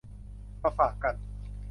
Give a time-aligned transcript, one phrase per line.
[0.61, 1.15] มาฝากกัน